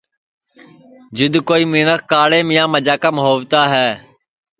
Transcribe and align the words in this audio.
جِد 1.15 1.33
کوئی 1.47 1.63
مینکھ 1.71 2.03
کاݪیم 2.09 2.47
یا 2.57 2.63
مجاکام 2.73 3.15
ہووتا 3.23 3.61
ہے 3.73 3.89